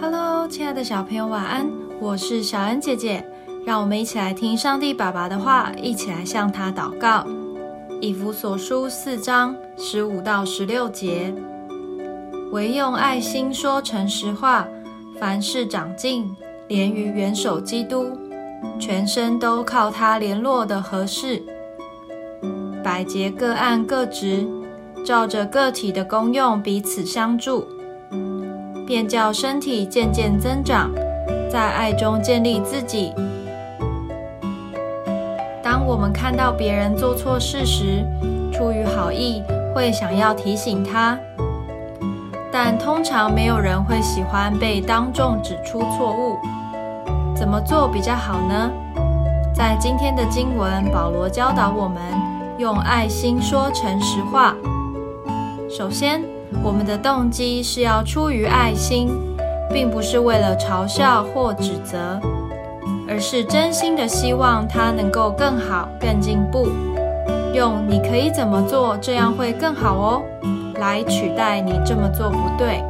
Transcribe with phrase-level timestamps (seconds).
[0.00, 1.70] Hello，亲爱的小朋友，晚安！
[2.00, 3.24] 我是小恩姐姐，
[3.64, 7.24] 让我们一起来听上帝爸爸的话，一起来向他祷告。
[8.00, 11.32] 以弗所书四章十五到十六节，
[12.50, 14.66] 唯用爱心说诚实话，
[15.20, 16.34] 凡事长进，
[16.66, 18.10] 连于元首基督，
[18.80, 21.40] 全身都靠他联络的合适，
[22.82, 24.48] 百节各按各职，
[25.06, 27.64] 照着个体的功用彼此相助。
[28.90, 30.90] 便叫身体渐渐增长，
[31.48, 33.12] 在爱中建立自己。
[35.62, 38.04] 当我们看到别人做错事时，
[38.52, 41.16] 出于好意会想要提醒他，
[42.50, 46.36] 但通常没有人会喜欢被当众指出错误。
[47.32, 48.72] 怎么做比较好呢？
[49.54, 52.02] 在今天的经文，保罗教导我们
[52.58, 54.52] 用爱心说诚实话。
[55.70, 56.39] 首先。
[56.62, 59.08] 我们的动机是要出于爱心，
[59.72, 62.20] 并不是为了嘲笑或指责，
[63.08, 66.68] 而是真心的希望他能够更好、更进步。
[67.54, 70.22] 用“你可以怎么做，这样会更好哦”
[70.78, 72.82] 来取代你这么做不对。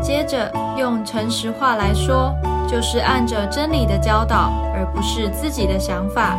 [0.00, 2.34] 接着用诚实话来说，
[2.68, 6.36] 就是按着真理的教导，而不是自己的想法。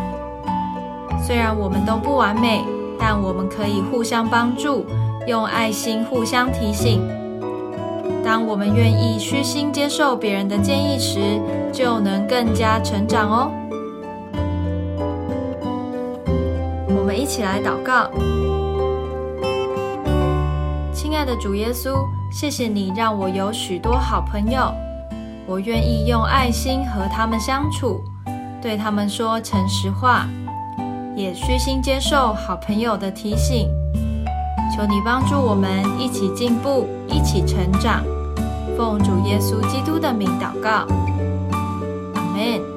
[1.22, 2.64] 虽然我们都不完美，
[3.00, 4.86] 但我们可以互相帮助。
[5.26, 7.02] 用爱心互相提醒。
[8.24, 13.52] 当我们愿意虚心接受别人的建议时，就能更加成长哦。
[16.88, 18.10] 我们一起来祷告：
[20.94, 21.96] 亲爱的主耶稣，
[22.32, 24.74] 谢谢你让我有许多好朋友，
[25.46, 28.02] 我愿意用爱心和他们相处，
[28.62, 30.26] 对他们说诚实话，
[31.16, 33.70] 也虚心接受好朋友的提醒。
[34.76, 38.04] 求你帮助我们一起进步，一起成长。
[38.76, 40.88] 奉主耶稣基督的名祷告，
[42.16, 42.73] 阿门。